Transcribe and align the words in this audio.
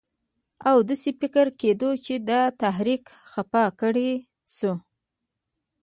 او 0.69 0.77
داسې 0.89 1.09
فکر 1.19 1.47
کېده 1.59 1.89
چې 2.05 2.15
دا 2.29 2.41
تحریک 2.61 3.05
خفه 3.31 3.63
کړی 3.81 4.11
شو. 4.55 4.73